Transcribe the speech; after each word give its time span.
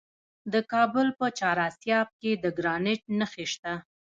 د 0.53 0.55
کابل 0.71 1.07
په 1.19 1.25
چهار 1.37 1.57
اسیاب 1.69 2.07
کې 2.21 2.31
د 2.43 2.45
ګرانیټ 2.57 3.01
نښې 3.17 3.45
شته. 3.53 3.73